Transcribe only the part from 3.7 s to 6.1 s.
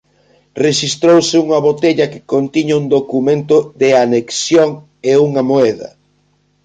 de anexión e unha moeda.